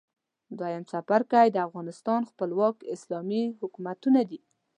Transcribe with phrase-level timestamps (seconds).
[0.57, 4.39] دویم څپرکی د افغانستان خپلواک اسلامي حکومتونه دي.